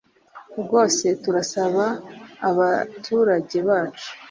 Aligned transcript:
rwose 0.61 1.05
turasaba 1.21 1.85
abaturage 2.49 3.57
bacu 3.67 4.07